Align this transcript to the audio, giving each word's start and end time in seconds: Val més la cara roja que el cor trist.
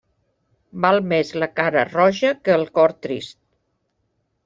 Val 0.85 1.01
més 1.11 1.35
la 1.43 1.49
cara 1.61 1.85
roja 1.91 2.35
que 2.49 2.59
el 2.61 2.67
cor 2.81 2.99
trist. 3.07 3.43